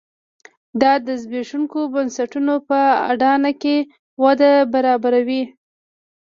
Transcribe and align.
دا 0.81 0.93
د 1.05 1.07
زبېښونکو 1.21 1.79
بنسټونو 1.93 2.53
په 2.67 2.79
اډانه 3.11 3.51
کې 3.61 3.75
وده 4.23 4.51
برابروي. 4.73 5.43